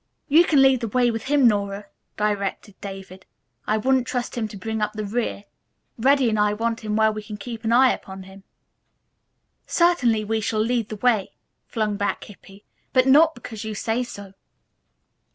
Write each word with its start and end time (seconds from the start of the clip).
"You 0.27 0.45
can 0.45 0.63
lead 0.63 0.79
the 0.81 0.87
way 0.87 1.11
with 1.11 1.25
him, 1.25 1.47
Nora," 1.47 1.85
directed 2.17 2.73
David. 2.81 3.27
"I 3.67 3.77
wouldn't 3.77 4.07
trust 4.07 4.35
him 4.35 4.47
to 4.47 4.57
bring 4.57 4.81
up 4.81 4.93
the 4.93 5.05
rear. 5.05 5.43
Reddy 5.95 6.27
and 6.27 6.39
I 6.39 6.53
want 6.53 6.79
him 6.79 6.95
where 6.95 7.11
we 7.11 7.21
can 7.21 7.37
keep 7.37 7.63
an 7.63 7.71
eye 7.71 7.91
upon 7.93 8.23
him." 8.23 8.43
"Certainly 9.67 10.23
we 10.23 10.41
shall 10.41 10.59
lead 10.59 10.89
the 10.89 10.95
way," 10.95 11.33
flung 11.67 11.97
back 11.97 12.23
Hippy, 12.23 12.65
"but 12.93 13.05
not 13.05 13.35
because 13.35 13.63
you 13.63 13.75
say 13.75 14.01
so. 14.01 14.33